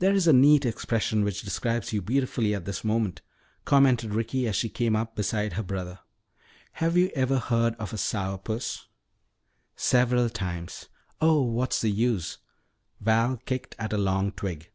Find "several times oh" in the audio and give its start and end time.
9.74-11.40